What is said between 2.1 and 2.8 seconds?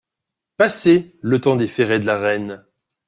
reine.